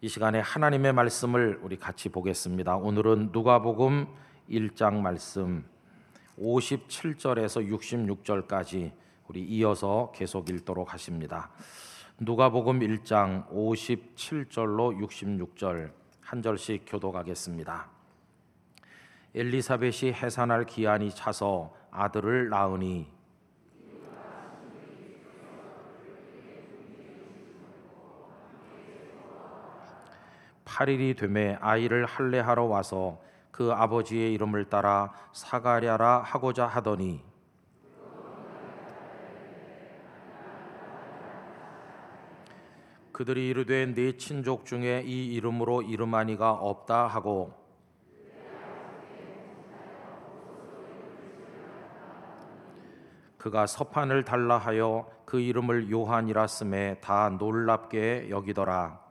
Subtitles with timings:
[0.00, 2.76] 이 시간에 하나님의 말씀을 우리 같이 보겠습니다.
[2.76, 4.06] 오늘은 누가복음
[4.48, 5.64] 1장 말씀
[6.38, 8.92] 57절에서 66절까지
[9.26, 11.50] 우리 이어서 계속 읽도록 하십니다.
[12.20, 17.90] 누가복음 1장 57절로 66절 한 절씩 교독하겠습니다.
[19.34, 23.08] 엘리사벳이 해산할 기한이 차서 아들을 낳으니
[30.78, 37.20] 8일이 되매 아이를 할례하러 와서 그 아버지의 이름을 따라 사가랴라 하고자 하더니
[43.10, 47.52] 그들이 이르되 네 친족 중에 이 이름으로 이름하니가 없다 하고
[53.36, 59.07] 그가 서판을 달라 하여 그 이름을 요한이라 쓰매 다 놀랍게 여기더라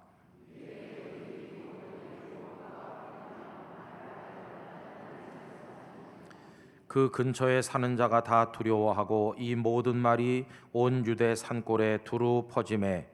[6.87, 13.07] 그 근처에 사는 자가 다 두려워하고 이 모든 말이 온 유대 산골에 두루 퍼짐에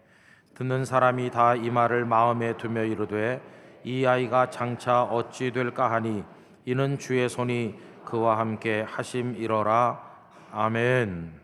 [0.54, 3.42] 듣는 사람이 다 이 말을 마음에 두며 이르되
[3.84, 6.24] 이 아이가 장차 어찌 될까 하니
[6.66, 10.14] 이는 주의 손이 그와 함께 하심이러라
[10.52, 11.42] 아멘.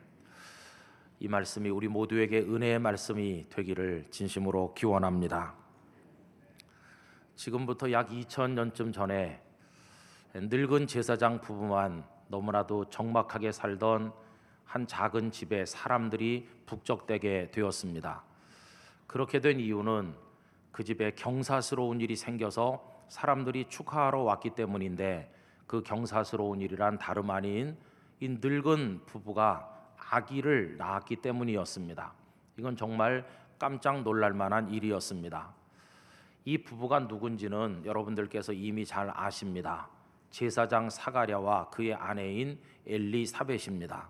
[1.22, 5.55] 이 말씀이 우리 모두에게 은혜의 말씀이 되기를 진심으로 기원합니다.
[7.35, 9.41] 지금부터 약 2000년쯤 전에
[10.35, 14.13] 늙은 제사장 부부만 너무나도 적막하게 살던
[14.66, 18.23] 한 작은 집에 사람들이 북적대게 되었습니다.
[19.08, 20.16] 그렇게 된 이유는
[20.72, 25.33] 그 집에 경사스러운 일이 생겨서 사람들이 축하하러 왔기 때문인데
[25.66, 27.77] 그 경사스러운 일이란 다름 아닌
[28.19, 32.13] 이 늙은 부부가 아기를 낳았기 때문이었습니다.
[32.57, 33.25] 이건 정말
[33.57, 35.53] 깜짝 놀랄 만한 일이었습니다.
[36.45, 39.89] 이 부부가 누군지는 여러분들께서 이미 잘 아십니다.
[40.31, 44.09] 제사장 사가랴와 그의 아내인 엘리사벳입니다.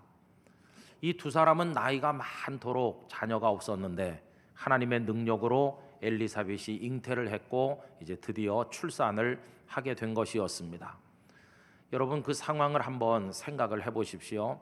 [1.02, 4.22] 이 두 사람은 나이가 많도록 자녀가 없었는데
[4.54, 10.98] 하나님의 능력으로 엘리사벳이 잉태를 했고 이제 드디어 출산을 하게 된 것이었습니다.
[11.92, 14.60] 여러분 그 상황을 한번 생각을 해 보십시오.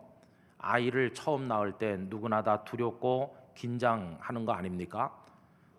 [0.58, 5.14] 아이를 처음 낳을 때 누구나 다 두렵고 긴장하는 거 아닙니까?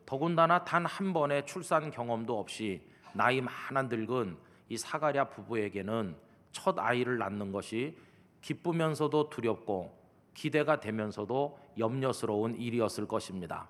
[0.06, 2.82] 더군다나 단 한 번의 출산 경험도 없이
[3.14, 4.38] 나이 많은 늙은
[4.70, 6.16] 이 사가랴 부부에게는
[6.52, 7.98] 첫 아이를 낳는 것이
[8.42, 9.98] 기쁘면서도 두렵고
[10.34, 13.68] 기대가 되면서도 염려스러운 일이었을 것입니다.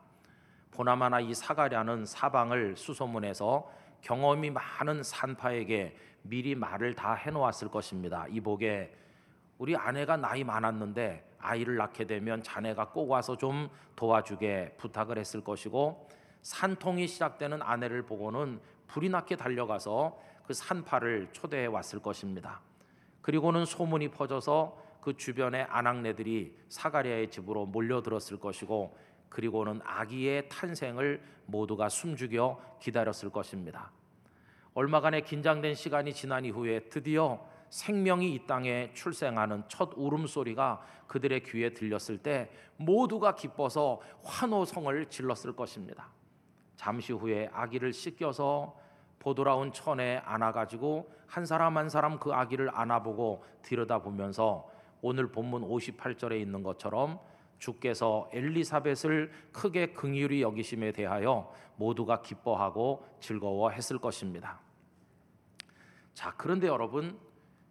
[0.72, 3.70] 보나마나 이 사가랴는 사방을 수소문해서
[4.02, 8.26] 경험이 많은 산파에게 미리 말을 다 해놓았을 것입니다.
[8.30, 8.94] 이복에
[9.58, 16.08] 우리 아내가 나이 많았는데 아이를 낳게 되면 자네가 꼭 와서 좀 도와주게 부탁을 했을 것이고
[16.42, 22.60] 산통이 시작되는 아내를 보고는 불이 났게 달려가서 그 산파를 초대해 왔을 것입니다.
[23.22, 28.98] 그리고는 소문이 퍼져서 그 주변의 아낙네들이 사가랴의 집으로 몰려들었을 것이고
[29.30, 33.92] 그리고는 아기의 탄생을 모두가 숨죽여 기다렸을 것입니다.
[34.74, 42.18] 얼마간의 긴장된 시간이 지난 이후에 드디어 생명이 이 땅에 출생하는 첫 울음소리가 그들의 귀에 들렸을
[42.24, 46.09] 때 모두가 기뻐서 환호성을 질렀을 것입니다.
[46.76, 48.89] 잠시 후에 아기를 씻겨서
[49.19, 54.69] 보드라운 천에 안아가지고 한 사람 한 사람 그 아기를 안아보고 들여다보면서
[55.02, 57.19] 오늘 본문 58절에 있는 것처럼
[57.59, 64.59] 주께서 엘리사벳을 크게 긍휼히 여기심에 대하여 모두가 기뻐하고 즐거워했을 것입니다.
[66.13, 67.19] 자, 그런데 여러분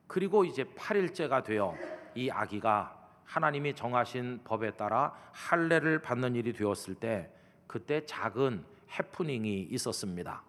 [0.06, 1.74] 그리고 이제 8일째가 되어
[2.14, 7.30] 이 아기가 하나님이 정하신 법에 따라 할례를 받는 일이 되었을 때
[7.66, 8.64] 그때 작은
[8.98, 10.42] 해프닝이 있었습니다.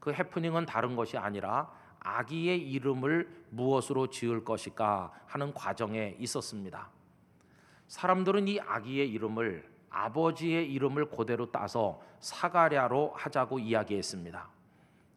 [0.00, 6.88] 그 해프닝은 다른 것이 아니라 아기의 이름을 무엇으로 지을 것일까 하는 과정에 있었습니다.
[7.88, 14.48] 사람들은 이 아기의 이름을 아버지의 이름을 그대로 따서 사가랴로 하자고 이야기했습니다.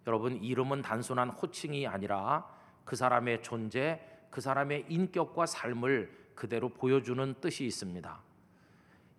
[0.07, 2.45] 여러분 이름은 단순한 호칭이 아니라
[2.83, 8.19] 그 사람의 존재, 그 사람의 인격과 삶을 그대로 보여주는 뜻이 있습니다.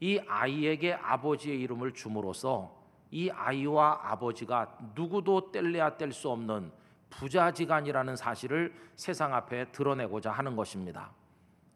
[0.00, 2.84] 이 아이에게 아버지의 이름을 줌으로써
[3.15, 6.73] 이 아이와 아버지가 누구도 뗄래야 뗄 수 없는
[7.11, 11.13] 부자지간이라는 사실을 세상 앞에 드러내고자 하는 것입니다.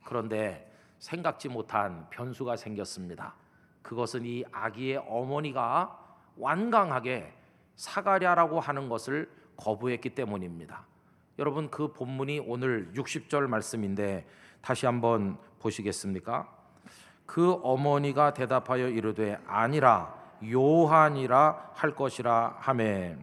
[0.05, 0.69] 그런데
[0.99, 3.37] 생각지 못한 변수가 생겼습니다.
[3.83, 5.97] 그것은 이 아기의 어머니가
[6.39, 7.33] 완강하게
[7.77, 10.87] 사가랴라고 하는 것을 거부했기 때문입니다.
[11.39, 14.27] 여러분 그 본문이 오늘 60절 말씀인데
[14.61, 16.53] 다시 한번 보시겠습니까?
[17.27, 23.17] 그 어머니가 대답하여 이르되 아니라 요한이라 할 것이라 하매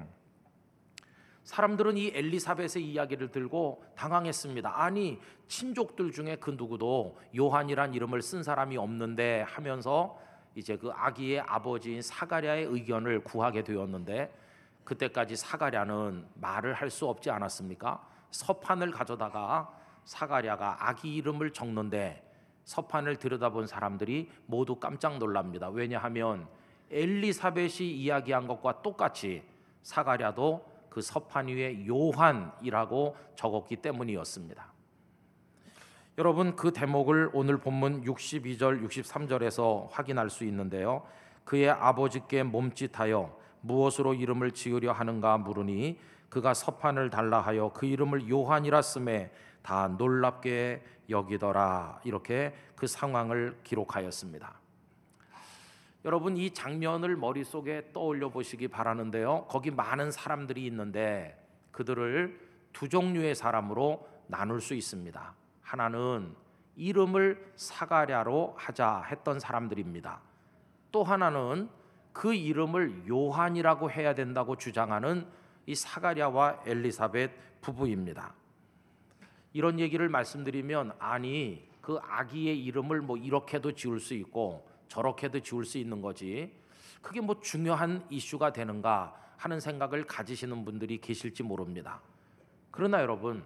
[1.44, 4.82] 사람들은 이 엘리사벳의 이야기를 들고 당황했습니다.
[4.82, 10.20] 아니 친족들 중에 그 누구도 요한이란 이름을 쓴 사람이 없는데 하면서
[10.56, 14.34] 이제 그 아기의 아버지인 사가랴의 의견을 구하게 되었는데
[14.84, 18.02] 그때까지 사가랴는 말을 할 수 없지 않았습니까?
[18.32, 19.72] 서판을 가져다가
[20.06, 22.24] 사가랴가 아기 이름을 적는데
[22.64, 25.70] 서판을 들여다본 사람들이 모두 깜짝 놀랍니다.
[25.70, 26.48] 왜냐하면
[26.92, 29.44] 엘리사벳이 이야기한 것과 똑같이
[29.84, 34.74] 사가랴도 그 서판 위에 요한이라고 적었기 때문이었습니다.
[36.18, 41.06] 여러분 그 대목을 오늘 본문 62절 63절에서 확인할 수 있는데요.
[41.44, 46.00] 그의 아버지께 몸짓하여 무엇으로 이름을 지으려 하는가 물으니
[46.30, 49.32] 그가 서판을 달라 하여 그 이름을 요한이라 쓰매
[49.62, 54.65] 다 놀랍게 여기더라 이렇게 그 상황을 기록하였습니다.
[56.06, 59.48] 여러분 이 장면을 머릿속에 떠올려 보시기 바라는데요.
[59.50, 61.36] 거기 많은 사람들이 있는데
[61.72, 62.40] 그들을
[62.72, 65.34] 두 종류의 사람으로 나눌 수 있습니다.
[65.64, 66.36] 하나는
[66.76, 70.22] 이름을 사가랴로 하자 했던 사람들입니다.
[70.92, 71.70] 또 하나는
[72.14, 75.26] 그 이름을 요한이라고 해야 된다고 주장하는
[75.66, 78.32] 이 사가랴와 엘리사벳 부부입니다.
[79.54, 85.78] 이런 얘기를 말씀드리면 아니 그 아기의 이름을 뭐 이렇게도 지을 수 있고 저렇게도 지울 수
[85.78, 86.54] 있는 거지.
[87.02, 92.02] 그게 뭐 중요한 이슈가 되는가 하는 생각을 가지시는 분들이 계실지 모릅니다.
[92.72, 93.44] 그러나 여러분,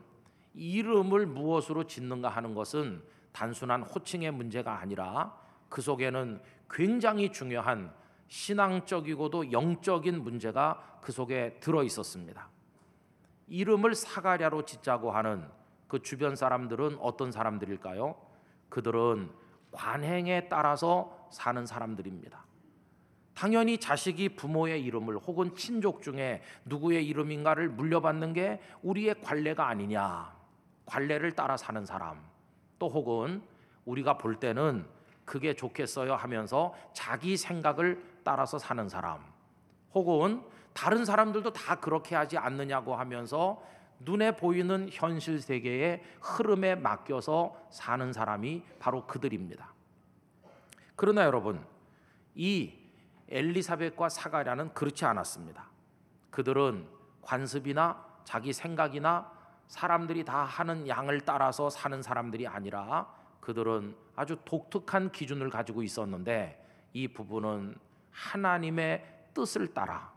[0.54, 5.38] 이름을 무엇으로 짓는가 하는 것은 단순한 호칭의 문제가 아니라
[5.70, 7.94] 그 속에는 굉장히 중요한
[8.28, 12.50] 신앙적이고도 영적인 문제가 그 속에 들어 있었습니다.
[13.48, 15.48] 이름을 사가랴로 짓자고 하는
[15.88, 18.16] 그 주변 사람들은 어떤 사람들일까요?
[18.70, 19.32] 그들은
[19.72, 22.44] 관행에 따라서 사는 사람들입니다.
[23.34, 30.36] 당연히 자식이 부모의 이름을 혹은 친족 중에 누구의 이름인가를 물려받는 게 우리의 관례가 아니냐.
[30.86, 32.22] 관례를 따라 사는 사람.
[32.80, 33.42] 또 혹은
[33.86, 34.86] 우리가 볼 때는
[35.24, 39.24] 그게 좋겠어요 하면서 자기 생각을 따라서 사는 사람.
[39.94, 40.44] 혹은
[40.74, 43.64] 다른 사람들도 다 그렇게 하지 않느냐고 하면서
[44.00, 49.74] 눈에 보이는 현실 세계의 흐름에 맡겨서 사는 사람이 바로 그들입니다.
[51.00, 51.66] 그러나 여러분,
[52.36, 52.74] 이
[53.30, 55.70] 엘리사벳과 사가랴는 그렇지 않았습니다.
[56.30, 56.90] 그들은
[57.22, 59.32] 관습이나 자기 생각이나
[59.68, 67.08] 사람들이 다 하는 양을 따라서 사는 사람들이 아니라 그들은 아주 독특한 기준을 가지고 있었는데 이
[67.08, 67.78] 부분은
[68.12, 70.12] 하나님의 뜻을 따라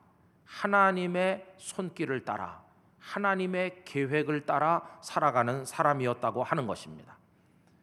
[0.47, 2.61] 하나님의 손길을 따라
[2.99, 7.17] 하나님의 계획을 따라 살아가는 사람이었다고 하는 것입니다.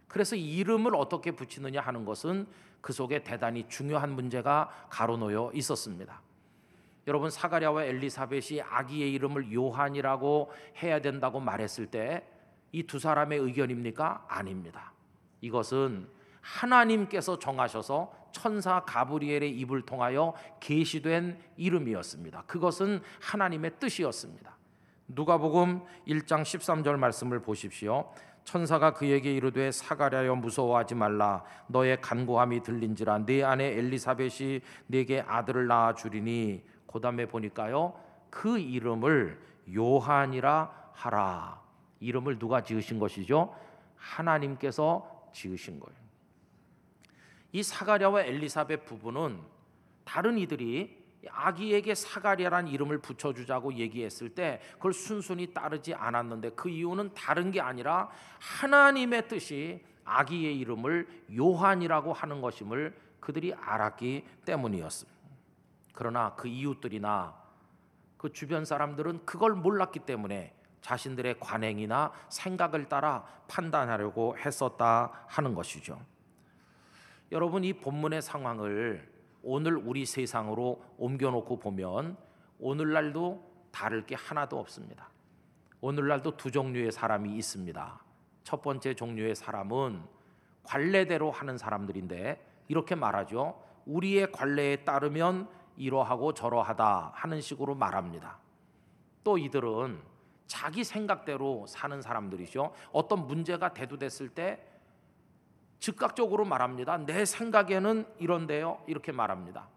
[0.10, 2.46] 그래서 이름을 어떻게 붙이느냐 하는 것은
[2.82, 6.22] 그 속에 대단히 중요한 문제가 가로놓여 있었습니다.
[7.08, 12.40] 여러분 사가랴와 엘리사벳이 아기의 이름을 요한이라고 해야 된다고 말했을 때
[12.72, 14.26] 이 두 사람의 의견입니까?
[14.28, 14.94] 아닙니다.
[15.42, 16.08] 이것은
[16.42, 22.44] 하나님께서 정하셔서 천사 가브리엘의 입을 통하여 계시된 이름이었습니다.
[22.44, 24.56] 그것은 하나님의 뜻이었습니다.
[25.10, 28.12] 누가복음 1장 13절 말씀을 보십시오.
[28.44, 31.44] 천사가 그에게 이르되 사가랴여 무서워하지 말라.
[31.68, 33.26] 너의 간구함이 들린지라.
[33.26, 36.64] 네 아내 엘리사벳이 네게 아들을 낳아 주리니.
[36.88, 39.40] 그다음에 보니까요 그 이름을
[39.76, 41.60] 요한이라 하라.
[42.00, 43.56] 이름을 누가 지으신 것이죠?
[43.96, 46.00] 하나님께서 지으신 거예요.
[47.52, 49.40] 이 사가랴와 엘리사벳 부부는
[50.06, 57.52] 다른 이들이 아기에게 사가랴란 이름을 붙여주자고 얘기했을 때 그걸 순순히 따르지 않았는데 그 이유는 다른
[57.52, 58.10] 게 아니라
[58.40, 61.08] 하나님의 뜻이 아기의 이름을
[61.38, 65.20] 요한이라고 하는 것임을 그들이 알았기 때문이었습니다.
[65.94, 67.38] 그러나 그 이웃들이나
[68.18, 76.00] 그 주변 사람들은 그걸 몰랐기 때문에 자신들의 관행이나 생각을 따라 판단하려고 했었다 하는 것이죠.
[77.32, 82.18] 여러분 이 본문의 상황을 오늘 우리 세상으로 옮겨놓고 보면
[82.60, 85.10] 오늘날도 다를 게 하나도 없습니다.
[85.82, 88.02] 오늘날도 두 종류의 사람이 있습니다.
[88.44, 90.04] 첫 번째 종류의 사람은
[90.64, 93.62] 관례대로 하는 사람들인데 이렇게 말하죠.
[93.86, 98.38] 우리의 관례에 따르면 이러하고 저러하다 하는 식으로 말합니다.
[99.24, 100.02] 또 이들은
[100.48, 102.74] 자기 생각대로 사는 사람들이죠.
[102.92, 104.66] 어떤 문제가 대두됐을 때
[105.80, 106.98] 즉각적으로 말합니다.
[106.98, 108.84] 내 생각에는 이런데요.
[108.88, 109.68] 이렇게 말합니다.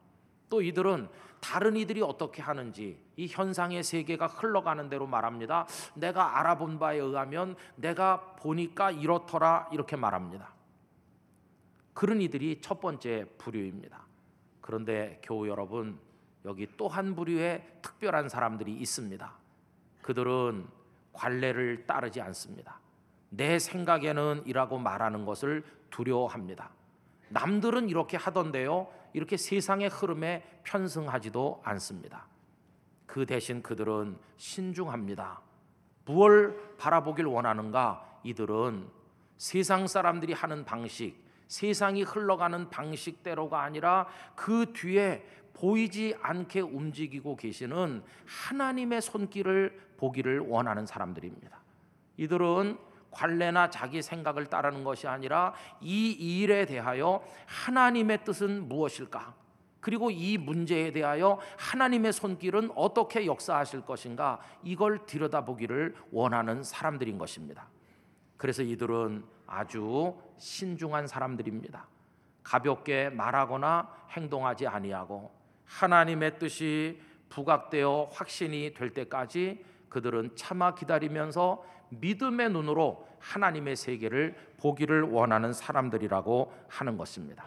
[0.49, 1.09] 또 이들은
[1.41, 5.67] 다른 이들이 어떻게 하는지 이 현상의 세계가 흘러가는 대로 말합니다.
[5.95, 10.53] 내가 알아본 바에 의하면 내가 보니까 이렇더라 이렇게 말합니다.
[11.95, 14.07] 그런 이들이 첫 번째 부류입니다.
[14.61, 15.99] 그런데 교우 여러분
[16.45, 19.33] 여기 또 한 부류의 특별한 사람들이 있습니다.
[20.03, 20.67] 그들은
[21.13, 22.81] 관례를 따르지 않습니다.
[23.35, 26.71] 내 생각에는 이라고 말하는 것을 두려워합니다.
[27.31, 28.89] 남들은 이렇게 하던데요.
[29.15, 32.27] 이렇게 세상의 흐름에 편승하지도 않습니다.
[33.07, 35.41] 그 대신 그들은 신중합니다.
[36.05, 38.21] 무엇을 바라보길 원하는가?
[38.23, 38.87] 이들은
[39.39, 41.17] 세상 사람들이 하는 방식,
[41.49, 51.59] 세상이 흘러가는 방식대로가 아니라 그 뒤에 보이지 않게 움직이고 계시는 하나님의 손길을 보기를 원하는 사람들입니다.
[52.19, 59.35] 이들은 관례나 자기 생각을 따르는 것이 아니라 이 일에 대하여 하나님의 뜻은 무엇일까?
[59.81, 64.41] 그리고 이 문제에 대하여 하나님의 손길은 어떻게 역사하실 것인가?
[64.63, 67.69] 이걸 들여다보기를 원하는 사람들인 것입니다.
[68.37, 71.87] 그래서 이들은 아주 신중한 사람들입니다.
[72.43, 75.33] 가볍게 말하거나 행동하지 아니하고
[75.65, 81.65] 하나님의 뜻이 부각되어 확신이 될 때까지 그들은 참아 기다리면서
[82.01, 87.47] 믿음의 눈으로 하나님의 세계를 보기를 원하는 사람들이라고 하는 것입니다.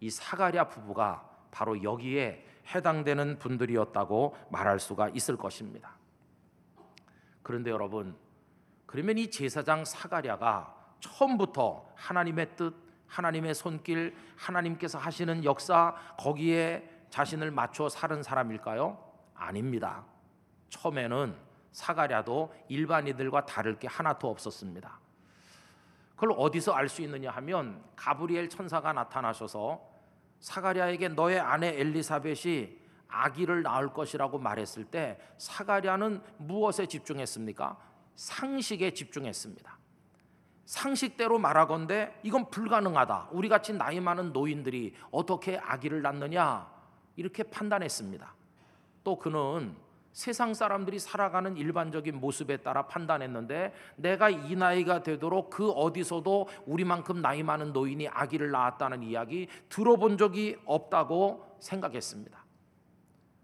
[0.00, 5.96] 이 사가랴 부부가 바로 여기에 해당되는 분들이었다고 말할 수가 있을 것입니다.
[7.42, 8.16] 그런데 여러분,
[8.86, 12.74] 그러면 이 제사장 사가랴가 처음부터 하나님의 뜻,
[13.06, 18.98] 하나님의 손길, 하나님께서 하시는 역사 거기에 자신을 맞춰 사는 사람일까요?
[19.34, 20.04] 아닙니다.
[20.70, 25.00] 처음에는 사가랴도 일반인들과 다를 게 하나도 없었습니다.
[26.14, 29.80] 그걸 어디서 알 수 있느냐 하면 가브리엘 천사가 나타나셔서
[30.40, 37.76] 사가랴에게 너의 아내 엘리사벳이 아기를 낳을 것이라고 말했을 때 사가랴는 무엇에 집중했습니까?
[38.14, 39.78] 상식에 집중했습니다.
[40.64, 43.28] 상식대로 말하건대 이건 불가능하다.
[43.32, 46.70] 우리 같이 나이 많은 노인들이 어떻게 아기를 낳느냐
[47.16, 48.34] 이렇게 판단했습니다.
[49.04, 49.76] 또 그는
[50.12, 57.42] 세상 사람들이 살아가는 일반적인 모습에 따라 판단했는데 내가 이 나이가 되도록 그 어디서도 우리만큼 나이
[57.42, 62.44] 많은 노인이 아기를 낳았다는 이야기 들어본 적이 없다고 생각했습니다.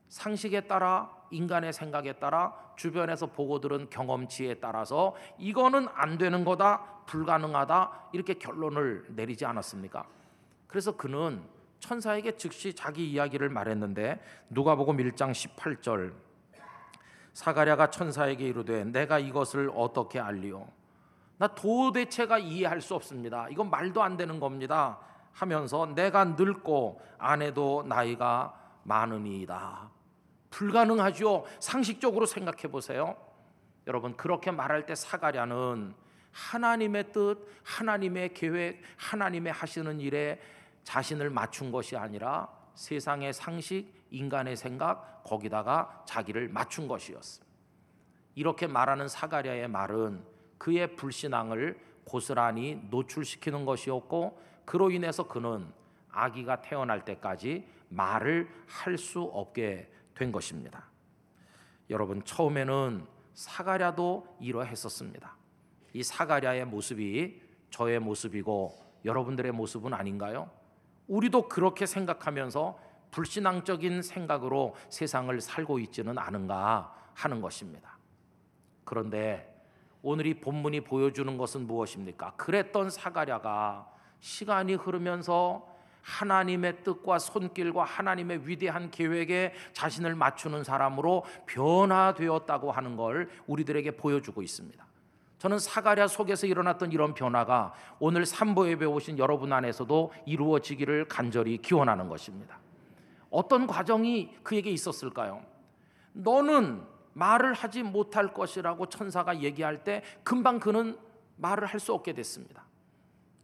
[0.09, 8.11] 상식에 따라 인간의 생각에 따라 주변에서 보고 들은 경험치에 따라서 이거는 안 되는 거다 불가능하다
[8.13, 10.07] 이렇게 결론을 내리지 않았습니까?
[10.67, 11.43] 그래서 그는
[11.81, 14.21] 천사에게 즉시 자기 이야기를 말했는데
[14.51, 16.28] 누가복음 1장 18절
[17.39, 20.67] 사가랴가 천사에게 이르되 내가 이것을 어떻게 알리오?
[21.37, 23.49] 나 도대체가 이해할 수 없습니다.
[23.49, 24.99] 이건 말도 안 되는 겁니다.
[25.33, 29.89] 하면서 내가 늙고 아내도 나이가 많으니이다.
[30.51, 33.17] 불가능하죠 상식적으로 생각해 보세요.
[33.87, 35.95] 여러분 그렇게 말할 때 사가랴는
[36.33, 40.41] 하나님의 뜻 하나님의 계획 하나님의 하시는 일에
[40.83, 47.47] 자신을 맞춘 것이 아니라 세상의 상식, 인간의 생각 거기다가 자기를 맞춘 것이었습니다.
[48.35, 50.25] 이렇게 말하는 사가랴의 말은
[50.59, 55.73] 그의 불신앙을 고스란히 노출시키는 것이었고 그로 인해서 그는
[56.11, 60.85] 아기가 태어날 때까지 말을 할 수 없게 된 것입니다.
[61.91, 65.37] 여러분 처음에는 사가랴도 이러했었습니다.
[65.93, 70.51] 이 사가랴의 모습이 저의 모습이고 여러분들의 모습은 아닌가요?
[71.07, 72.79] 우리도 그렇게 생각하면서
[73.11, 77.99] 불신앙적인 생각으로 세상을 살고 있지는 않은가 하는 것입니다.
[78.85, 79.55] 그런데
[80.03, 82.33] 오늘 이 본문이 보여주는 것은 무엇입니까?
[82.37, 83.89] 그랬던 사가랴가
[84.21, 85.67] 시간이 흐르면서
[86.03, 94.87] 하나님의 뜻과 손길과 하나님의 위대한 계획에 자신을 맞추는 사람으로 변화되었다고 하는 걸 우리들에게 보여주고 있습니다.
[95.39, 102.09] 저는 사가랴 속에서 일어났던 이런 변화가 오늘 삼보 예배 오신 여러분 안에서도 이루어지기를 간절히 기원하는
[102.09, 102.59] 것입니다.
[103.31, 105.45] 어떤 과정이 그에게 있었을까요?
[106.13, 106.83] 너는
[107.13, 110.99] 말을 하지 못할 것이라고 천사가 얘기할 때 금방 그는
[111.37, 112.65] 말을 할 수 없게 됐습니다.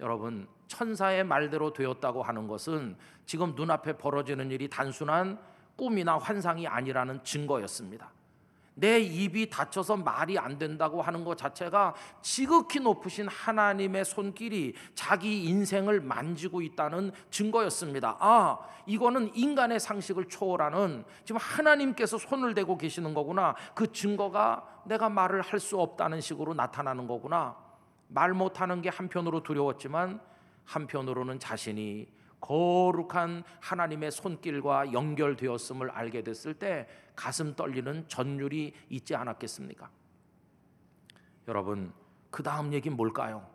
[0.01, 5.39] 여러분, 천사의 말대로 되었다고 하는 것은 지금 눈앞에 벌어지는 일이 단순한
[5.77, 8.11] 꿈이나 환상이 아니라는 증거였습니다.
[8.75, 16.01] 내 입이 닫혀서 말이 안 된다고 하는 것 자체가 지극히 높으신 하나님의 손길이 자기 인생을
[16.01, 18.17] 만지고 있다는 증거였습니다.
[18.19, 23.55] 아, 이거는 인간의 상식을 초월하는 지금 하나님께서 손을 대고 계시는 거구나.
[23.75, 27.57] 그 증거가 내가 말을 할 수 없다는 식으로 나타나는 거구나.
[28.09, 30.21] 말 못하는 게 한편으로 두려웠지만
[30.65, 32.07] 한편으로는 자신이
[32.41, 39.91] 거룩한 하나님의 손길과 연결되었음을 알게 됐을 때 가슴 떨리는 전율이 있지 않았겠습니까?
[41.49, 41.93] 여러분,
[42.31, 43.47] 그 다음 얘기는 뭘까요?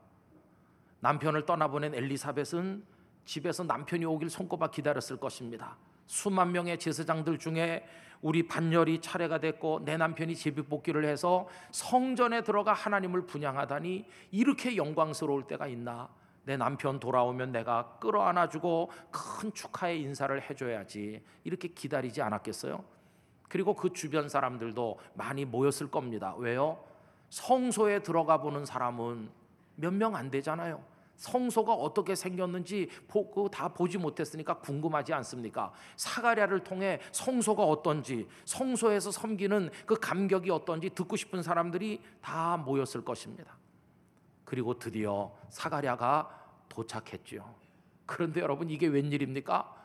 [1.02, 2.84] 남편을 떠나보낸 엘리사벳은
[3.26, 5.78] 집에서 남편이 오길 손꼽아 기다렸을 것입니다.
[6.08, 7.86] 수만 명의 제사장들 중에
[8.22, 15.48] 우리 반열이 차례가 됐고 내 남편이 제비 뽑기를 해서 성전에 들어가 하나님을 분양하다니 이렇게 영광스러울
[15.48, 16.10] 때가 있나?
[16.44, 22.84] 내 남편 돌아오면 내가 끌어안아주고 큰 축하의 인사를 해줘야지 이렇게 기다리지 않았겠어요?
[23.50, 26.36] 그리고 그 주변 사람들도 많이 모였을 겁니다.
[26.38, 26.80] 왜요?
[27.30, 29.30] 성소에 들어가 보는 사람은
[29.76, 30.84] 몇 명 안 되잖아요.
[31.16, 32.90] 성소가 어떻게 생겼는지
[33.52, 35.74] 다 보지 못했으니까 궁금하지 않습니까?
[35.98, 43.58] 사가랴를 통해 성소가 어떤지, 성소에서 섬기는 그 감격이 어떤지 듣고 싶은 사람들이 다 모였을 것입니다.
[44.46, 46.30] 그리고 드디어 사가랴가
[46.70, 47.54] 도착했죠.
[48.06, 49.76] 그런데 여러분 이게 웬일입니까?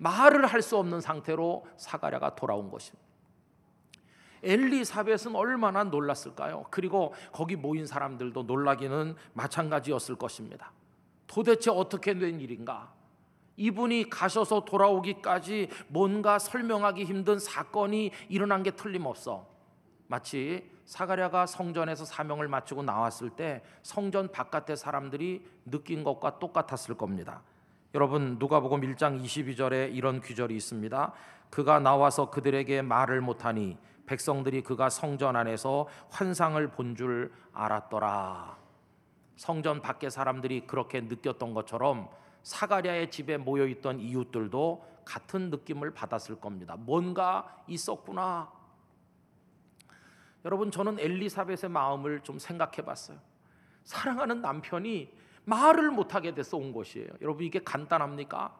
[0.00, 3.06] 말을 할 수 없는 상태로 사가랴가 돌아온 것입니다.
[4.42, 6.64] 엘리사벳은 얼마나 놀랐을까요?
[6.70, 10.72] 그리고 거기 모인 사람들도 놀라기는 마찬가지였을 것입니다.
[11.26, 12.92] 도대체 어떻게 된 일인가?
[13.56, 19.46] 이분이 가셔서 돌아오기까지 뭔가 설명하기 힘든 사건이 일어난 게 틀림없어.
[20.06, 27.42] 마치 사가랴가 성전에서 사명을 마치고 나왔을 때 성전 바깥의 사람들이 느낀 것과 똑같았을 겁니다.
[27.92, 31.12] 여러분 누가복음 1장 22절에 이런 귀절이 있습니다.
[31.50, 38.56] 그가 나와서 그들에게 말을 못하니 백성들이 그가 성전 안에서 환상을 본 줄 알았더라.
[39.34, 42.08] 성전 밖의 사람들이 그렇게 느꼈던 것처럼
[42.44, 46.76] 사가랴의 집에 모여 있던 이웃들도 같은 느낌을 받았을 겁니다.
[46.78, 48.52] 뭔가 있었구나.
[50.44, 53.18] 여러분 저는 엘리사벳의 마음을 좀 생각해 봤어요.
[53.82, 55.12] 사랑하는 남편이
[55.44, 57.08] 말을 못 하게 돼서 온 것이에요.
[57.22, 58.54] 여러분 이게 간단합니까?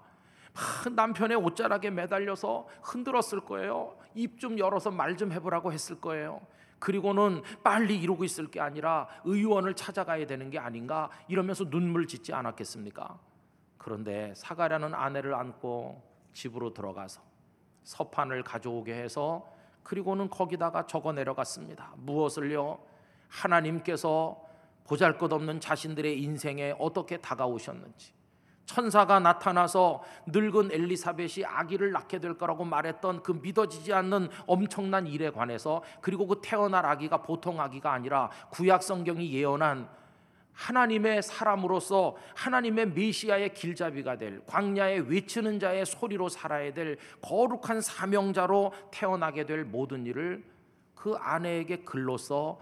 [0.94, 3.96] 남편의 옷자락에 매달려서 흔들었을 거예요.
[4.14, 6.40] 입 좀 열어서 말 좀 해보라고 했을 거예요.
[6.80, 13.18] 그리고는 빨리 이루고 있을 게 아니라 의원을 찾아가야 되는 게 아닌가 이러면서 눈물 짓지 않았겠습니까?
[13.78, 17.20] 그런데 사가랴는 아내를 안고 집으로 들어가서
[17.84, 19.46] 서판을 가져오게 해서
[19.82, 21.92] 그리고는 거기다가 적어 내려갔습니다.
[21.96, 22.78] 무엇을요?
[23.28, 24.42] 하나님께서
[24.90, 28.12] 보잘것없는 자신들의 인생에 어떻게 다가오셨는지
[28.66, 35.82] 천사가 나타나서 늙은 엘리사벳이 아기를 낳게 될 거라고 말했던 그 믿어지지 않는 엄청난 일에 관해서
[36.00, 39.88] 그리고 그 태어날 아기가 보통 아기가 아니라 구약 성경이 예언한
[40.52, 49.46] 하나님의 사람으로서 하나님의 메시아의 길잡이가 될 광야에 외치는 자의 소리로 살아야 될 거룩한 사명자로 태어나게
[49.46, 50.44] 될 모든 일을
[50.96, 52.60] 그 아내에게 글로써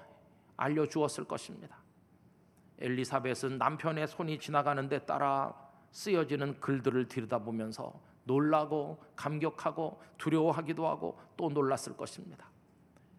[0.56, 1.77] 알려 주었을 것입니다.
[2.80, 5.54] 엘리사벳은 남편의 손이 지나가는 데 따라
[5.90, 7.92] 쓰여지는 글들을 들여다보면서
[8.24, 12.50] 놀라고 감격하고 두려워하기도 하고 또 놀랐을 것입니다.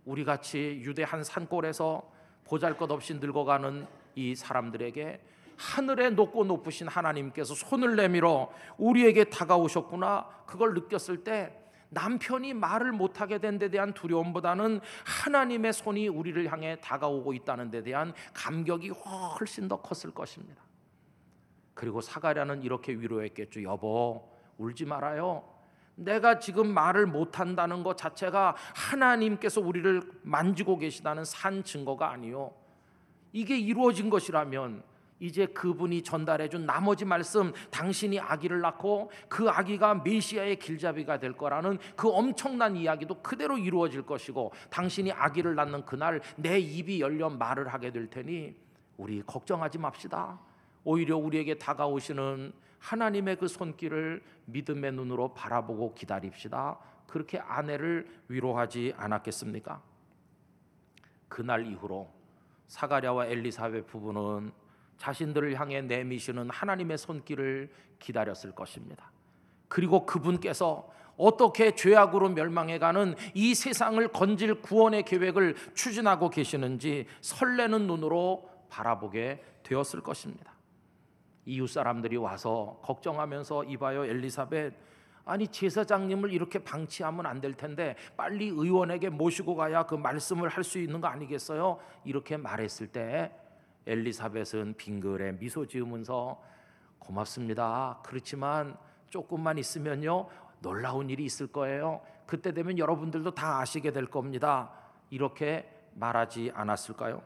[0.05, 5.21] 우리 같이 유대 한 산골에서 보잘것없이 늙어가는 이 사람들에게
[5.57, 11.58] 하늘에 높고 높으신 하나님께서 손을 내밀어 우리에게 다가오셨구나 그걸 느꼈을 때
[11.89, 18.13] 남편이 말을 못하게 된 데 대한 두려움보다는 하나님의 손이 우리를 향해 다가오고 있다는 데 대한
[18.33, 20.63] 감격이 훨씬 더 컸을 것입니다.
[21.73, 23.63] 그리고 사가랴는 이렇게 위로했겠죠.
[23.63, 25.43] 여보, 울지 말아요.
[25.95, 32.53] 내가 지금 말을 못 한다는 것 자체가 하나님께서 우리를 만지고 계시다는 산 증거가 아니요.
[33.33, 34.83] 이게 이루어진 것이라면
[35.19, 41.77] 이제 그분이 전달해 준 나머지 말씀 당신이 아기를 낳고 그 아기가 메시아의 길잡이가 될 거라는
[41.95, 47.91] 그 엄청난 이야기도 그대로 이루어질 것이고 당신이 아기를 낳는 그날 내 입이 열려 말을 하게
[47.91, 48.55] 될 테니
[48.97, 50.39] 우리 걱정하지 맙시다.
[50.83, 56.79] 오히려 우리에게 다가오시는 하나님의 그 손길을 믿음의 눈으로 바라보고 기다립시다.
[57.07, 59.81] 그렇게 아내를 위로하지 않았겠습니까?
[61.27, 62.11] 그날 이후로
[62.67, 64.51] 사가랴와 엘리사벳 부부는
[64.99, 69.11] 자신들을 향해 내미시는 하나님의 손길을 기다렸을 것입니다.
[69.67, 79.43] 그리고 그분께서 어떻게 죄악으로 멸망해가는 이 세상을 건질 구원의 계획을 추진하고 계시는지 설레는 눈으로 바라보게
[79.63, 80.53] 되었을 것입니다.
[81.45, 84.73] 이웃 사람들이 와서 걱정하면서 이봐요 엘리사벳
[85.25, 90.77] 아니 제사장님을 이렇게 방치하면 안 될 텐데 빨리 의원에게 모시고 가야 그 말씀을 할 수
[90.77, 91.79] 있는 거 아니겠어요?
[92.05, 93.31] 이렇게 말했을 때
[93.89, 96.41] 엘리사벳은 빙글에 미소 지으면서
[96.99, 97.99] 고맙습니다.
[98.03, 98.77] 그렇지만
[99.09, 100.27] 조금만 있으면요
[100.61, 102.01] 놀라운 일이 있을 거예요.
[102.27, 104.71] 그때 되면 여러분들도 다 아시게 될 겁니다.
[105.09, 107.23] 이렇게 말하지 않았을까요?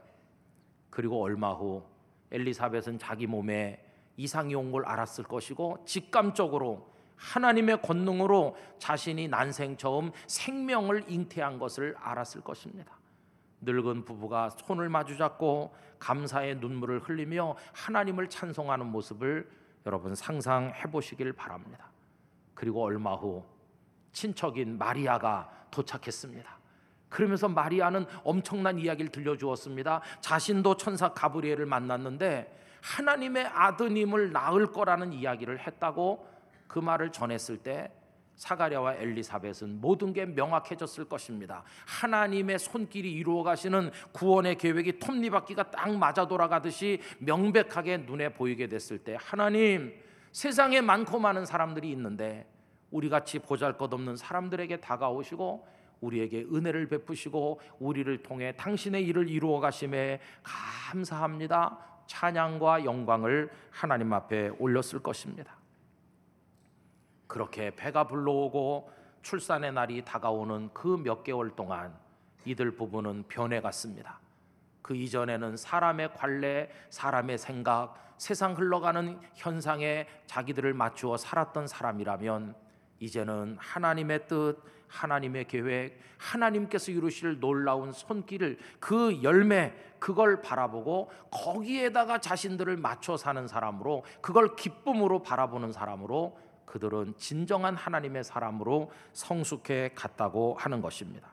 [0.88, 1.84] 그리고 얼마 후
[2.30, 3.84] 엘리사벳은 자기 몸에
[4.16, 12.40] 이상이 온 걸 알았을 것이고 직감적으로 하나님의 권능으로 자신이 난생 처음 생명을 잉태한 것을 알았을
[12.40, 12.96] 것입니다.
[13.64, 19.50] 늙은 부부가 손을 마주 잡고 감사의 눈물을 흘리며 하나님을 찬송하는 모습을
[19.86, 21.90] 여러분 상상해 보시길 바랍니다.
[22.54, 23.44] 그리고 얼마 후
[24.12, 26.58] 친척인 마리아가 도착했습니다.
[27.08, 30.00] 그러면서 마리아는 엄청난 이야기를 들려주었습니다.
[30.20, 36.26] 자신도 천사 가브리엘을 만났는데 하나님의 아드님을 낳을 거라는 이야기를 했다고
[36.66, 37.92] 그 말을 전했을 때
[38.36, 41.62] 사가랴와 엘리사벳은 모든 게 명확해졌을 것입니다.
[41.86, 49.16] 하나님의 손길이 이루어 가시는 구원의 계획이 톱니바퀴가 딱 맞아 돌아가듯이 명백하게 눈에 보이게 됐을 때
[49.20, 49.94] 하나님
[50.32, 52.46] 세상에 많고 많은 사람들이 있는데
[52.90, 55.66] 우리 같이 보잘것없는 사람들에게 다가오시고
[56.00, 61.78] 우리에게 은혜를 베푸시고 우리를 통해 당신의 일을 이루어 가심에 감사합니다.
[62.06, 65.56] 찬양과 영광을 하나님 앞에 올렸을 것입니다.
[67.34, 68.92] 그렇게 배가 불러오고
[69.22, 71.92] 출산의 날이 다가오는 그 몇 개월 동안
[72.44, 74.20] 이들 부부는 변해갔습니다.
[74.80, 82.54] 그 이전에는 사람의 관례, 사람의 생각, 세상 흘러가는 현상에 자기들을 맞추어 살았던 사람이라면
[83.00, 92.76] 이제는 하나님의 뜻, 하나님의 계획, 하나님께서 이루실 놀라운 손길을 그 열매 그걸 바라보고 거기에다가 자신들을
[92.76, 96.43] 맞춰 사는 사람으로 그걸 기쁨으로 바라보는 사람으로
[96.74, 101.28] 그들은 진정한 하나님의 사람으로 성숙해 갔다고 하는 것입니다.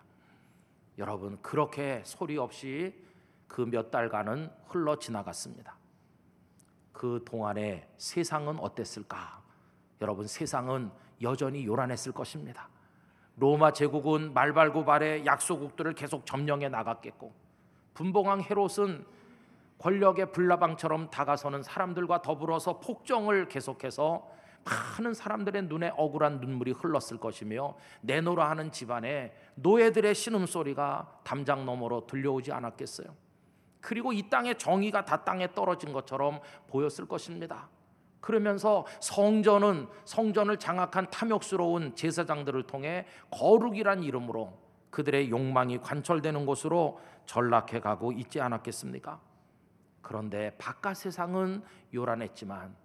[0.99, 2.93] 여러분 그렇게 소리 없이
[3.47, 5.75] 그 몇 달간은 흘러 지나갔습니다.
[6.93, 9.41] 그 동안에 세상은 어땠을까?
[9.99, 10.91] 여러분 세상은
[11.23, 12.69] 여전히 요란했을 것입니다.
[13.35, 17.33] 로마 제국은 말발굽발의 약소국들을 계속 점령해 나갔겠고
[17.95, 19.03] 분봉왕 헤롯은
[19.79, 28.49] 권력의 불나방처럼 다가서는 사람들과 더불어서 폭정을 계속해서 많은 사람들의 눈에 억울한 눈물이 흘렀을 것이며 내노라
[28.49, 33.07] 하는 집안에 노예들의 신음소리가 담장 너머로 들려오지 않았겠어요.
[33.79, 37.69] 그리고 이 땅의 정의가 다 땅에 떨어진 것처럼 보였을 것입니다.
[38.19, 44.53] 그러면서 성전은 성전을 장악한 탐욕스러운 제사장들을 통해 거룩이란 이름으로
[44.91, 49.19] 그들의 욕망이 관철되는 곳으로 전락해 가고 있지 않았겠습니까?
[50.01, 52.75] 그런데 바깥 세상은 요란했지만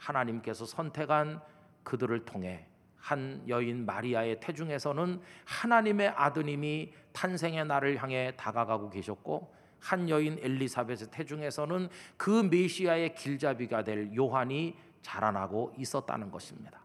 [0.00, 1.40] 하나님께서 선택한
[1.84, 10.38] 그들을 통해 한 여인 마리아의 태중에서는 하나님의 아드님이 탄생의 날을 향해 다가가고 계셨고 한 여인
[10.40, 16.84] 엘리사벳의 태중에서는 그 메시아의 길잡이가 될 요한이 자라나고 있었다는 것입니다.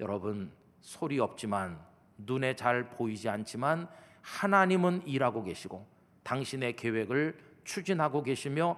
[0.00, 1.78] 여러분 소리 없지만
[2.18, 3.88] 눈에 잘 보이지 않지만
[4.20, 5.86] 하나님은 일하고 계시고
[6.22, 8.76] 당신의 계획을 추진하고 계시며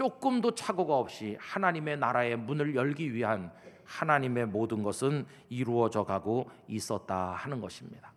[0.00, 3.52] 조금도 착오가 없이 하나님의 나라의 문을 열기 위한
[3.84, 8.10] 하나님의 모든 것은 이루어져 가고 있었다 하는 것입니다.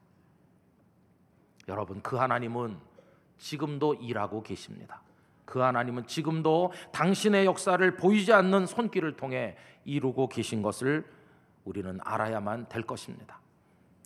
[1.67, 2.77] 여러분 그 하나님은
[3.37, 5.01] 지금도 일하고 계십니다.
[5.43, 11.05] 그 하나님은 지금도 당신의 역사를 보이지 않는 손길을 통해 이루고 계신 것을
[11.65, 13.41] 우리는 알아야만 될 것입니다.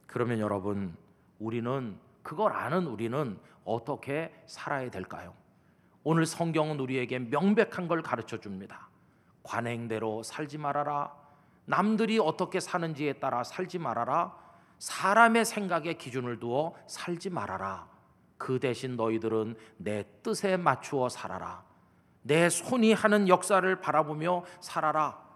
[0.07, 0.97] 그러면 여러분
[1.37, 5.35] 우리는 그걸 아는 우리는 어떻게 살아야 될까요?
[6.03, 8.89] 오늘 성경은 우리에게 명백한 걸 가르쳐 줍니다.
[9.43, 11.13] 관행대로 살지 말아라.
[11.65, 14.35] 남들이 어떻게 사는지에 따라 살지 말아라.
[14.79, 17.87] 사람의 생각에 기준을 두어 살지 말아라.
[18.37, 21.63] 그 대신 너희들은 내 뜻에 맞추어 살아라.
[22.21, 25.27] 내 손이 하는 역사를 바라보며 살아라.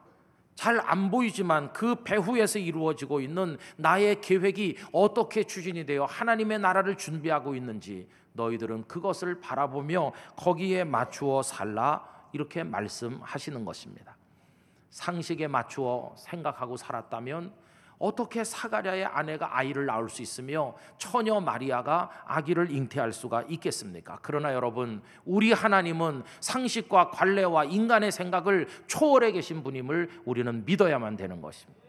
[0.55, 7.55] 잘 안 보이지만 그 배후에서 이루어지고 있는 나의 계획이 어떻게 추진이 되어 하나님의 나라를 준비하고
[7.55, 14.17] 있는지 너희들은 그것을 바라보며 거기에 맞추어 살라 이렇게 말씀하시는 것입니다.
[14.89, 17.53] 상식에 맞추어 생각하고 살았다면
[18.01, 24.17] 어떻게 사가랴의 아내가 아이를 낳을 수 있으며 처녀 마리아가 아기를 잉태할 수가 있겠습니까?
[24.23, 31.79] 그러나 여러분, 우리 하나님은 상식과 관례와 인간의 생각을 초월해 계신 분임을 우리는 믿어야만 되는 것입니다.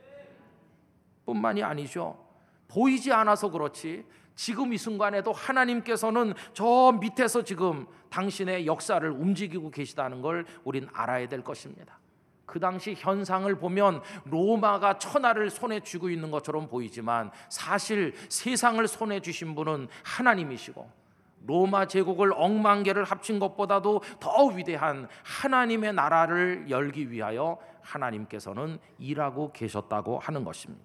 [1.24, 2.22] 뿐만이 아니죠.
[2.68, 10.46] 보이지 않아서 그렇지 지금 이 순간에도 하나님께서는 저 밑에서 지금 당신의 역사를 움직이고 계시다는 걸
[10.64, 11.98] 우린 알아야 될 것입니다.
[12.44, 19.54] 그 당시 현상을 보면 로마가 천하를 손에 쥐고 있는 것처럼 보이지만 사실 세상을 손에 쥐신
[19.54, 21.02] 분은 하나님이시고
[21.46, 30.18] 로마 제국을 억만 개를 합친 것보다도 더 위대한 하나님의 나라를 열기 위하여 하나님께서는 일하고 계셨다고
[30.18, 30.84] 하는 것입니다.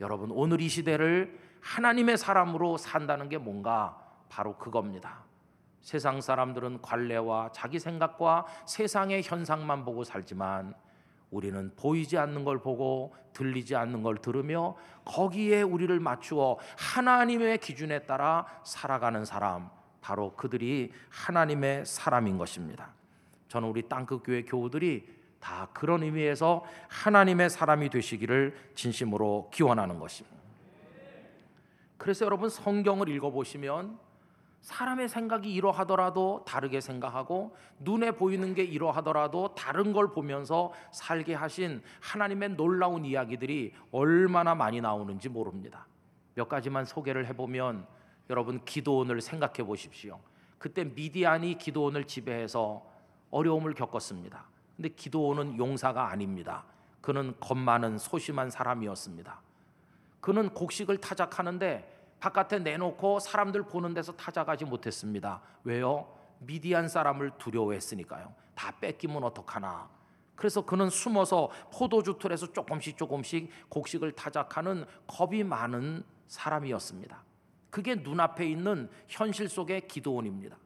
[0.00, 3.98] 여러분 오늘 이 시대를 하나님의 사람으로 산다는 게 뭔가
[4.30, 5.18] 바로 그겁니다.
[5.82, 10.74] 세상 사람들은 관례와 자기 생각과 세상의 현상만 보고 살지만
[11.30, 18.46] 우리는 보이지 않는 걸 보고 들리지 않는 걸 들으며 거기에 우리를 맞추어 하나님의 기준에 따라
[18.64, 19.68] 살아가는 사람
[20.00, 22.94] 바로 그들이 하나님의 사람인 것입니다.
[23.48, 30.37] 저는 우리 땅끝 교회 교우들이 다 그런 의미에서 하나님의 사람이 되시기를 진심으로 기원하는 것입니다.
[31.98, 33.98] 그래서 여러분 성경을 읽어 보시면
[34.60, 42.50] 사람의 생각이 이러하더라도 다르게 생각하고 눈에 보이는 게 이러하더라도 다른 걸 보면서 살게 하신 하나님의
[42.50, 45.86] 놀라운 이야기들이 얼마나 많이 나오는지 모릅니다.
[46.34, 47.86] 몇 가지만 소개를 해보면
[48.30, 50.20] 여러분 기도원을 생각해 보십시오.
[50.58, 52.84] 그때 미디안이 기도원을 지배해서
[53.30, 54.44] 어려움을 겪었습니다.
[54.76, 56.64] 근데 기도원은 용사가 아닙니다.
[57.00, 59.40] 그는 겁 많은 소심한 사람이었습니다.
[60.20, 65.40] 그는 곡식을 타작하는데 바깥에 내놓고 사람들 보는 데서 타작하지 못했습니다.
[65.64, 66.08] 왜요?
[66.40, 68.34] 미디안 사람을 두려워했으니까요.
[68.54, 69.88] 다 뺏기면 어떡하나.
[70.34, 77.24] 그래서 그는 숨어서 포도주 틀에서 조금씩 조금씩 곡식을 타작하는 겁이 많은 사람이었습니다.
[77.70, 80.56] 그게 눈앞에 있는 현실 속의 기도원입니다.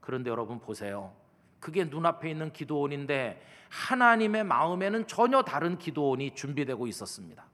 [0.00, 1.12] 그런데 여러분 보세요.
[1.60, 7.44] 그게 눈앞에 있는 기도원인데 하나님의 마음에는 전혀 다른 기도원이 준비되고 있었습니다.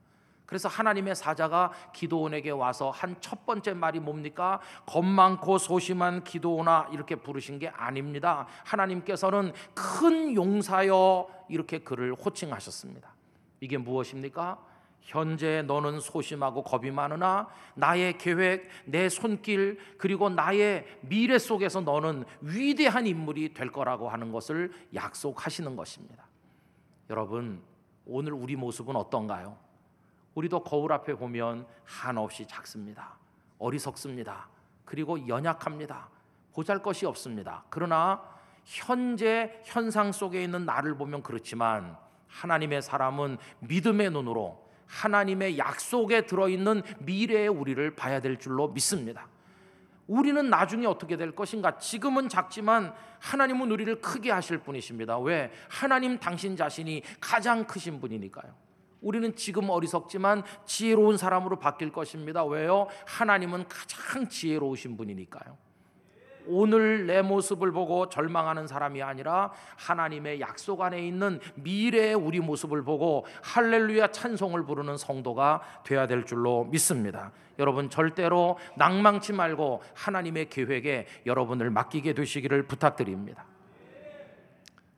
[0.49, 4.59] 그래서 하나님의 사자가 기도원에게 와서 한 첫 번째 말이 뭡니까?
[4.87, 8.47] 겁 많고 소심한 기도원아 이렇게 부르신 게 아닙니다.
[8.65, 13.13] 하나님께서는 큰 용사여 이렇게 그를 호칭하셨습니다.
[13.59, 14.57] 이게 무엇입니까?
[15.01, 23.05] 현재 너는 소심하고 겁이 많으나 나의 계획, 내 손길 그리고 나의 미래 속에서 너는 위대한
[23.05, 26.25] 인물이 될 거라고 하는 것을 약속하시는 것입니다.
[27.11, 27.61] 여러분,
[28.05, 29.68] 오늘 우리 모습은 어떤가요?
[30.39, 33.17] 우리도 거울 앞에 보면 한없이 작습니다.
[33.57, 34.47] 어리석습니다.
[34.85, 36.07] 그리고 연약합니다.
[36.53, 37.65] 보잘 것이 없습니다.
[37.69, 38.23] 그러나
[38.63, 41.97] 현재 현상 속에 있는 나를 보면 그렇지만
[42.29, 49.27] 하나님의 사람은 믿음의 눈으로 하나님의 약속에 들어있는 미래의 우리를 봐야 될 줄로 믿습니다.
[50.07, 51.77] 우리는 나중에 어떻게 될 것인가?
[51.77, 55.19] 지금은 작지만 하나님은 우리를 크게 하실 분이십니다.
[55.19, 55.51] 왜?
[55.67, 58.68] 하나님 당신 자신이 가장 크신 분이니까요.
[59.01, 62.43] 우리는 지금 어리석지만 지혜로운 사람으로 바뀔 것입니다.
[62.43, 62.87] 왜요?
[63.05, 65.57] 하나님은 가장 지혜로우신 분이니까요.
[66.51, 73.25] 오늘 내 모습을 보고 절망하는 사람이 아니라 하나님의 약속 안에 있는 미래의 우리 모습을 보고
[73.43, 77.31] 할렐루야 찬송을 부르는 성도가 되어야 될 줄로 믿습니다.
[77.59, 83.45] 여러분 절대로 낭망치 말고 하나님의 계획에 여러분을 맡기게 되시기를 부탁드립니다.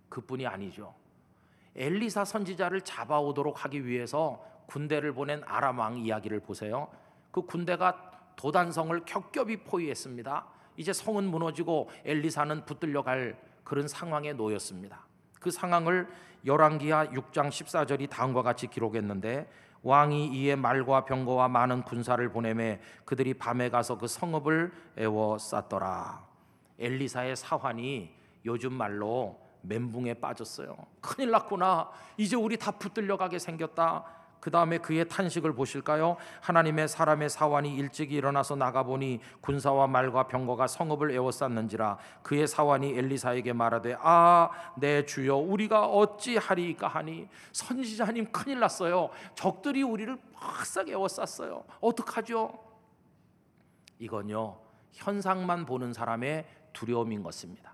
[0.08, 1.01] 그뿐이 아니죠.
[1.76, 6.88] 엘리사 선지자를 잡아오도록 하기 위해서 군대를 보낸 아람 왕 이야기를 보세요.
[7.32, 10.46] 그 군대가 도단성을 겹겹이 포위했습니다.
[10.78, 15.06] 이제 성은 무너지고 엘리사는 붙들려 갈 그런 상황에 놓였습니다.
[15.40, 16.08] 그 상황을
[16.46, 19.48] 열왕기하 6장 14절이 다음과 같이 기록했는데
[19.84, 26.26] 왕이 이에 말과 병거와 많은 군사를 보내매 그들이 밤에 가서 그 성읍을 에워 쌌더라.
[26.80, 28.14] 엘리사의 사환이
[28.46, 30.76] 요즘 말로 멘붕에 빠졌어요.
[31.02, 31.90] 큰일 났구나.
[32.18, 34.06] 이제 우리 다 붙들려 가게 생겼다.
[34.42, 36.18] 그 다음에 그의 탄식을 보실까요?
[36.42, 43.98] 하나님의 사람의 사환이 일찍 일어나서 나가보니 군사와 말과 병거가 성읍을 에워쌌는지라 그의 사환이 엘리사에게 말하되
[44.00, 52.58] 아 내 주여 우리가 어찌하리까 하니 선지자님 큰일 났어요 적들이 우리를 팍싹 에워쌌어요 어떡하죠?
[54.00, 54.58] 이건요
[54.94, 57.71] 현상만 보는 사람의 두려움인 것입니다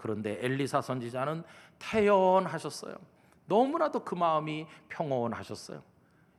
[0.00, 1.44] 그런데 엘리사 선지자는
[1.78, 2.94] 태연하셨어요.
[3.44, 5.82] 너무나도 그 마음이 평온하셨어요.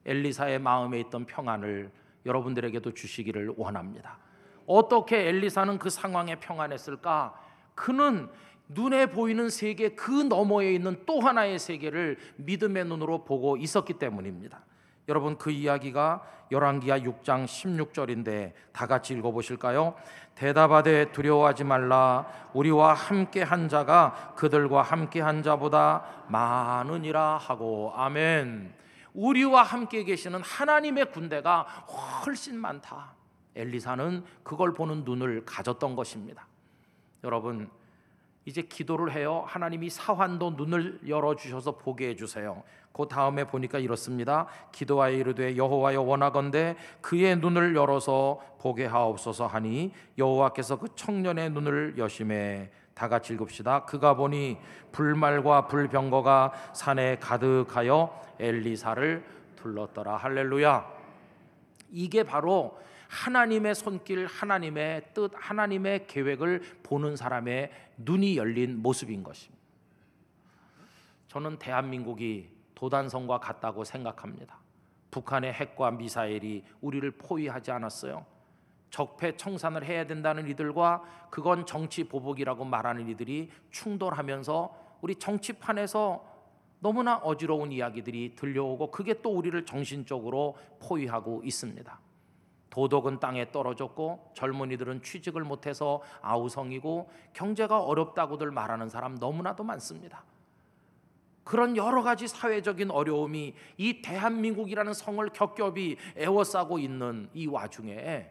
[0.04, 1.92] 엘리사의 마음에 있던 평안을
[2.26, 4.18] 여러분들에게도 주시기를 원합니다.
[4.66, 7.40] 어떻게 엘리사는 그 상황에 평안했을까?
[7.76, 8.30] 그는
[8.68, 14.64] 눈에 보이는 세계 그 너머에 있는 또 하나의 세계를 믿음의 눈으로 보고 있었기 때문입니다.
[15.12, 19.94] 여러분 그 이야기가 열왕기하 6장 16절인데 다 같이 읽어 보실까요?
[20.36, 28.74] 대답하되 두려워하지 말라 우리와 함께 한 자가 그들과 함께 한 자보다 많으니라 하고 아멘.
[29.14, 31.64] 우리와 함께 계시는 하나님의 군대가
[32.24, 33.12] 훨씬 많다.
[33.54, 36.48] 엘리사는 그걸 보는 눈을 가졌던 것입니다.
[37.26, 37.70] 여러분
[38.46, 39.44] 이제 기도를 해요.
[39.48, 42.64] 하나님이 사환도 눈을 열어 주셔서 보게 해 주세요.
[42.92, 44.48] 그 다음에 보니까 이렇습니다.
[44.72, 52.70] 기도하여 이르되 여호와여 원하건대 그의 눈을 열어서 보게 하옵소서 하니 여호와께서 그 청년의 눈을 여심해
[52.94, 53.86] 다 같이 읽읍시다.
[53.86, 54.58] 그가 보니
[54.92, 59.24] 불말과 불병거가 산에 가득하여 엘리사를
[59.56, 60.18] 둘렀더라.
[60.18, 60.86] 할렐루야.
[61.92, 62.78] 이게 바로
[63.12, 69.62] 하나님의 손길, 하나님의 뜻, 하나님의 계획을 보는 사람의 눈이 열린 모습인 것입니다.
[71.28, 74.58] 저는 대한민국이 도단성과 같다고 생각합니다.
[75.12, 78.26] 북한의 핵과 미사일이 우리를 포위하지 않았어요.
[78.90, 86.26] 적폐 청산을 해야 된다는 이들과 그건 정치 보복이라고 말하는 이들이 충돌하면서 우리 정치판에서
[86.80, 92.00] 너무나 어지러운 이야기들이 들려오고 그게 또 우리를 정신적으로 포위하고 있습니다.
[92.72, 100.24] 도덕은 땅에 떨어졌고 젊은이들은 취직을 못해서 아우성이고 경제가 어렵다고들 말하는 사람 너무나도 많습니다.
[101.44, 108.30] 그런 여러 가지 사회적인 어려움이 이 대한민국이라는 성을 겹겹이 에워싸고 있는 이 와중에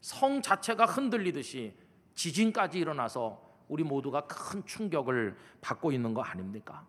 [0.00, 1.74] 성 자체가 흔들리듯이
[2.14, 6.84] 지진까지 일어나서 우리 모두가 큰 충격을 받고 있는 거 아닙니까?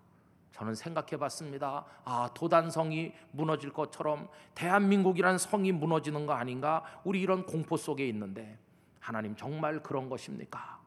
[0.61, 1.83] 저는 생각해 봤습니다.
[2.05, 6.83] 아, 도단성이 무너질 것처럼 대한민국이란 성이 무너지는 거 아닌가?
[7.03, 8.59] 우리 이런 공포 속에 있는데
[8.99, 10.79] 하나님 정말 그런 것입니까?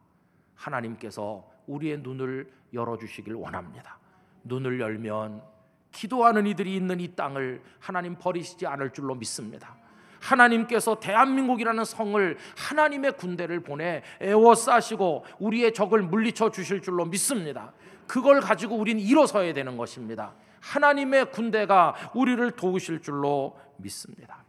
[0.55, 3.99] 하나님께서 우리의 눈을 열어 주시길 원합니다.
[4.45, 5.43] 눈을 열면
[5.91, 9.77] 기도하는 이들이 있는 이 땅을 하나님 버리시지 않을 줄로 믿습니다.
[10.25, 17.73] 하나님께서 대한민국이라는 성을 하나님의 군대를 보내 에워싸시고 우리의 적을 물리쳐 주실 줄로 믿습니다.
[18.07, 20.35] 그걸 가지고 우리는 일어서야 되는 것입니다.
[20.61, 24.45] 하나님의 군대가 우리를 도우실 줄로 믿습니다.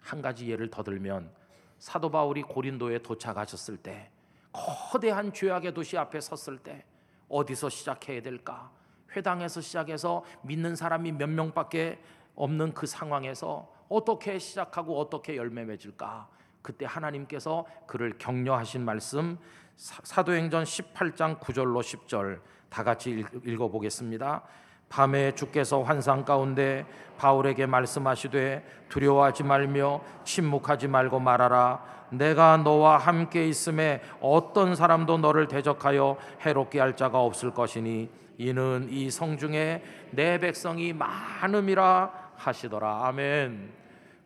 [0.00, 1.30] 한 가지 예를 더 들면
[1.78, 4.10] 사도 바울이 고린도에 도착하셨을 때
[4.52, 6.84] 거대한 죄악의 도시 앞에 섰을 때
[7.28, 8.70] 어디서 시작해야 될까?
[9.14, 11.98] 회당에서 시작해서 믿는 사람이 몇 명밖에
[12.36, 16.28] 없는 그 상황에서 어떻게 시작하고 어떻게 열매 맺을까?
[16.62, 19.38] 그때 하나님께서 그를 격려하신 말씀
[19.76, 24.42] 사도행전 18장 9절로 10절 다 같이 읽어 보겠습니다.
[24.88, 26.86] 밤에 주께서 환상 가운데
[27.18, 36.16] 바울에게 말씀하시되 두려워하지 말며 침묵하지 말고 말하라 내가 너와 함께 있음에 어떤 사람도 너를 대적하여
[36.44, 43.72] 해롭게 할 자가 없을 것이니 이는 이 성중에 내 백성이 많음이라 하시더라 아멘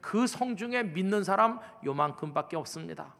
[0.00, 3.14] 그 성 중에 믿는 사람 요만큼밖에 없습니다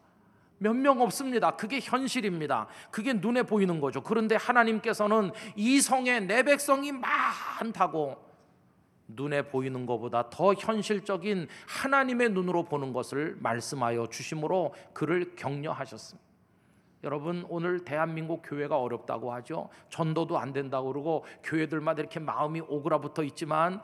[0.63, 1.53] 몇 명 없습니다.
[1.53, 2.67] 그게 현실입니다.
[2.91, 4.03] 그게 눈에 보이는 거죠.
[4.03, 8.19] 그런데 하나님께서는 이 성에 내 백성이 많다고
[9.09, 16.29] 눈에 보이는 것보다 더 현실적인 하나님의 눈으로 보는 것을 말씀하여 주심으로 그를 격려하셨습니다.
[17.05, 19.71] 여러분 오늘 대한민국 교회가 어렵다고 하죠.
[19.89, 23.81] 전도도 안 된다고 그러고 교회들마다 이렇게 마음이 오그라붙어 있지만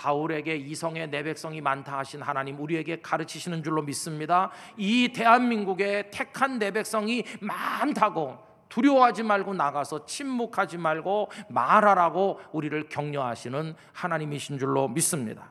[0.00, 4.50] 바울에게 이성의 내 백성이 많다 하신 하나님 우리에게 가르치시는 줄로 믿습니다.
[4.78, 8.38] 이 대한민국에 택한 내 백성이 많다고
[8.70, 15.50] 두려워하지 말고 나가서 침묵하지 말고 말하라고 우리를 격려하시는 하나님이신 줄로 믿습니다.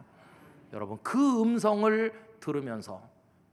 [0.73, 3.03] 여러분 그 음성을 들으면서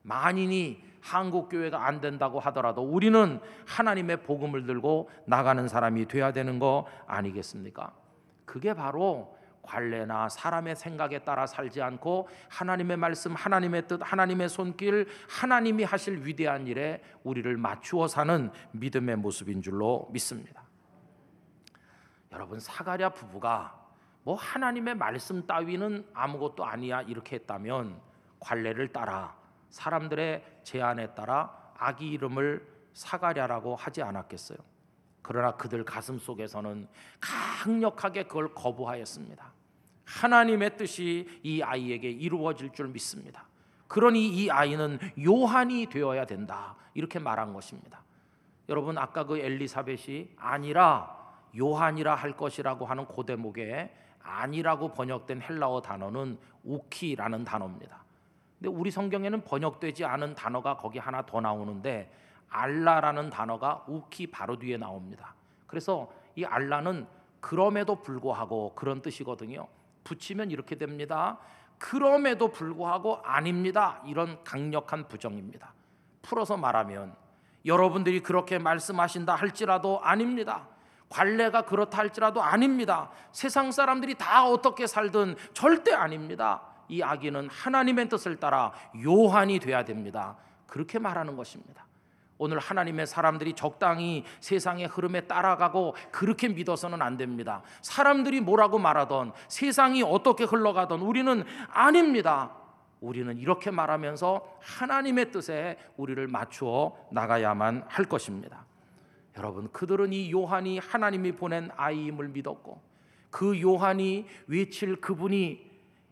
[0.02, 6.86] 만인이 한국 교회가 안 된다고 하더라도 우리는 하나님의 복음을 들고 나가는 사람이 돼야 되는 거
[7.06, 7.92] 아니겠습니까?
[8.46, 9.35] 그게 바로
[9.66, 16.66] 관례나 사람의 생각에 따라 살지 않고 하나님의 말씀, 하나님의 뜻, 하나님의 손길, 하나님이 하실 위대한
[16.66, 20.62] 일에 우리를 맞추어 사는 믿음의 모습인 줄로 믿습니다.
[22.32, 23.86] 여러분 사가랴 부부가
[24.22, 28.00] 뭐 하나님의 말씀 따위는 아무것도 아니야 이렇게 했다면
[28.40, 29.36] 관례를 따라
[29.70, 34.58] 사람들의 제안에 따라 아기 이름을 사가랴라고 하지 않았겠어요.
[35.22, 36.88] 그러나 그들 가슴 속에서는
[37.20, 39.55] 강력하게 그걸 거부하였습니다.
[40.06, 43.46] 하나님의 뜻이 이 아이에게 이루어질 줄 믿습니다.
[43.88, 46.74] 그러니 이 아이는 요한이 되어야 된다.
[46.94, 48.02] 이렇게 말한 것입니다.
[48.68, 51.14] 여러분 아까 그 엘리사벳이 아니라
[51.56, 58.04] 요한이라 할 것이라고 하는 고대목에 아니라고 번역된 헬라어 단어는 우키라는 단어입니다.
[58.58, 62.12] 근데 우리 성경에는 번역되지 않은 단어가 거기 하나 더 나오는데
[62.48, 65.34] 알라라는 단어가 우키 바로 뒤에 나옵니다.
[65.66, 67.06] 그래서 이 알라는
[67.40, 69.68] 그럼에도 불구하고 그런 뜻이거든요.
[70.06, 71.38] 붙이면 이렇게 됩니다.
[71.78, 74.00] 그럼에도 불구하고 아닙니다.
[74.06, 75.74] 이런 강력한 부정입니다.
[76.22, 77.14] 풀어서 말하면
[77.64, 80.68] 여러분들이 그렇게 말씀하신다 할지라도 아닙니다.
[81.08, 83.10] 관례가 그렇다 할지라도 아닙니다.
[83.32, 86.62] 세상 사람들이 다 어떻게 살든 절대 아닙니다.
[86.88, 88.72] 이 아기는 하나님의 뜻을 따라
[89.04, 90.36] 요한이 돼야 됩니다.
[90.66, 91.85] 그렇게 말하는 것입니다.
[92.38, 97.62] 오늘 하나님의 사람들이 적당히 세상의 흐름에 따라가고 그렇게 믿어서는 안 됩니다.
[97.80, 102.52] 사람들이 뭐라고 말하던 세상이 어떻게 흘러가던 우리는 아닙니다.
[103.00, 108.64] 우리는 이렇게 말하면서 하나님의 뜻에 우리를 맞추어 나가야만 할 것입니다.
[109.36, 112.80] 여러분, 그들은 이 요한이 하나님이 보낸 아이임을 믿었고
[113.30, 115.66] 그 요한이 외칠 그분이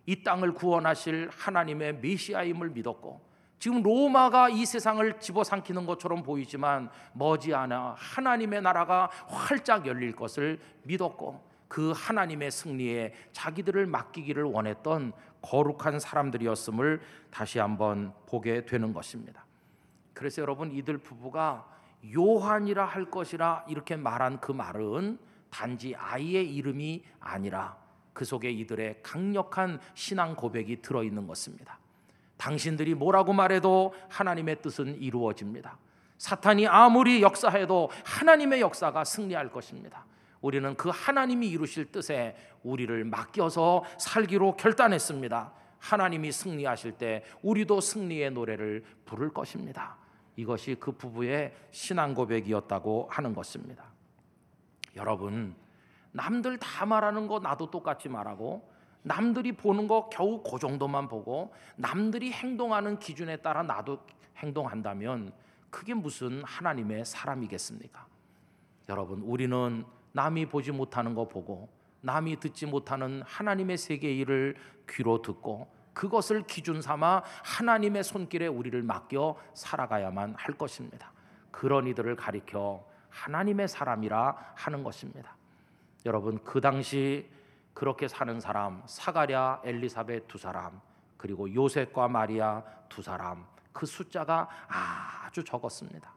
[0.07, 3.34] 이 땅을 구원하실 하나님의 메시아임을 믿었고
[3.65, 11.95] 지금 로마가 이 세상을 집어삼키는 것처럼 보이지만 머지않아 하나님의 나라가 활짝 열릴 것을 믿었고 그
[11.97, 17.01] 하나님의 승리에 자기들을 맡기기를 원했던 거룩한 사람들이었음을
[17.31, 19.47] 다시 한번 보게 되는 것입니다.
[20.12, 21.67] 그래서 여러분 이들 부부가
[22.15, 27.79] 요한이라 할 것이라 이렇게 말한 그 말은 단지 아이의 이름이 아니라
[28.12, 31.79] 그 속에 이들의 강력한 신앙 고백이 들어 있는 것입니다.
[32.37, 35.78] 당신들이 뭐라고 말해도 하나님의 뜻은 이루어집니다.
[36.18, 40.05] 사탄이 아무리 역사해도 하나님의 역사가 승리할 것입니다.
[40.41, 45.53] 우리는 그 하나님이 이루실 뜻에 우리를 맡겨서 살기로 결단했습니다.
[45.78, 49.97] 하나님이 승리하실 때 우리도 승리의 노래를 부를 것입니다.
[50.37, 53.85] 이것이 그 부부의 신앙 고백이었다고 하는 것입니다.
[54.97, 55.55] 여러분,
[56.12, 58.68] 남들 다 말하는 거 나도 똑같이 말하고
[59.05, 64.01] 남들이 보는 거 겨우 그 정도만 보고 남들이 행동하는 기준에 따라 나도
[64.39, 65.33] 행동한다면
[65.71, 68.07] 그게 무슨 하나님의 사람이겠습니까?
[68.89, 71.69] 여러분, 우리는 남이 보지 못하는 거 보고
[72.01, 74.57] 남이 듣지 못하는 하나님의 세계 일을
[74.89, 81.13] 귀로 듣고 그것을 기준 삼아 하나님의 손길에 우리를 맡겨 살아가야만 할 것입니다.
[81.51, 85.37] 그런 이들을 가리켜 하나님의 사람이라 하는 것입니다.
[86.07, 87.29] 여러분 그 당시
[87.75, 90.81] 그렇게 사는 사람 사가랴, 엘리사벳 두 사람
[91.16, 96.12] 그리고 요셉과 마리아 두 사람 그 숫자가 아주 적었습니다.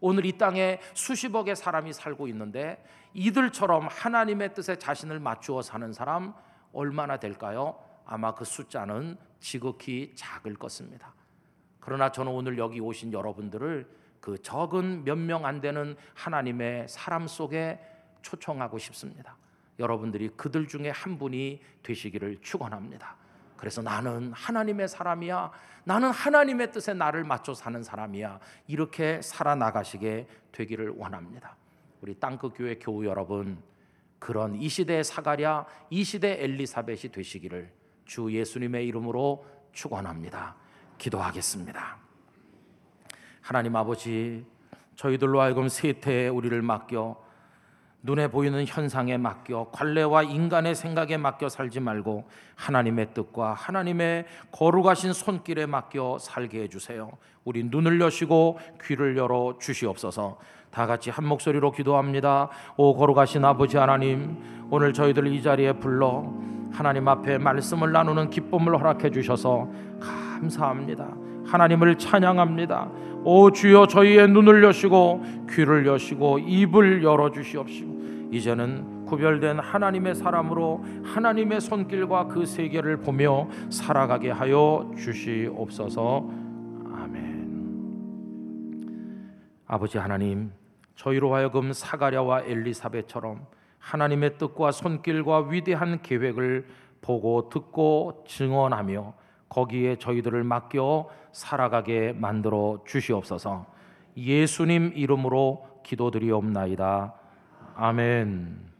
[0.00, 2.84] 오늘 이 땅에 수십억의 사람이 살고 있는데
[3.14, 6.34] 이들처럼 하나님의 뜻에 자신을 맞추어 사는 사람
[6.72, 7.78] 얼마나 될까요?
[8.06, 11.14] 아마 그 숫자는 지극히 작을 것입니다.
[11.80, 13.88] 그러나 저는 오늘 여기 오신 여러분들을
[14.20, 17.80] 그 적은 몇 명 안 되는 하나님의 사람 속에
[18.22, 19.36] 초청하고 싶습니다.
[19.78, 23.16] 여러분들이 그들 중에 한 분이 되시기를 축원합니다.
[23.56, 25.50] 그래서 나는 하나님의 사람이야.
[25.84, 28.40] 나는 하나님의 뜻에 나를 맞춰 사는 사람이야.
[28.66, 31.56] 이렇게 살아나가시게 되기를 원합니다.
[32.00, 33.62] 우리 땅끝 교회 교우 여러분,
[34.18, 37.72] 그런 이 시대의 사가랴, 이 시대 엘리사벳이 되시기를
[38.04, 40.56] 주 예수님의 이름으로 축원합니다.
[40.98, 41.98] 기도하겠습니다.
[43.40, 44.46] 하나님 아버지,
[44.96, 47.23] 저희들로 하여금 세태에 우리를 맡겨
[48.06, 52.24] 눈에 보이는 현상에 맡겨 관례와 인간의 생각에 맡겨 살지 말고
[52.54, 57.12] 하나님의 뜻과 하나님의 거룩하신 손길에 맡겨 살게 해 주세요.
[57.44, 60.36] 우리 눈을 여시고 귀를 열어 주시옵소서.
[60.70, 62.50] 다 같이 한 목소리로 기도합니다.
[62.76, 64.36] 오 거룩하신 아버지 하나님,
[64.70, 66.30] 오늘 저희들 이 자리에 불러
[66.72, 69.66] 하나님 앞에 말씀을 나누는 기쁨을 허락해 주셔서
[69.98, 71.08] 감사합니다.
[71.46, 72.90] 하나님을 찬양합니다.
[73.24, 77.93] 오 주여 저희의 눈을 여시고 귀를 여시고 입을 열어 주시옵시고
[78.34, 86.28] 이제는 구별된 하나님의 사람으로 하나님의 손길과 그 세계를 보며 살아가게 하여 주시옵소서.
[86.92, 87.54] 아멘.
[89.68, 90.50] 아버지 하나님,
[90.96, 93.46] 저희로 하여금 사가랴와 엘리사벳처럼
[93.78, 96.66] 하나님의 뜻과 손길과 위대한 계획을
[97.02, 99.14] 보고 듣고 증언하며
[99.48, 103.66] 거기에 저희들을 맡겨 살아가게 만들어 주시옵소서.
[104.16, 107.23] 예수님 이름으로 기도드리옵나이다.
[107.76, 108.73] 아멘.